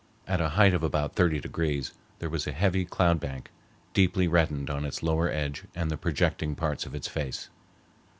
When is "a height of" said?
0.41-0.81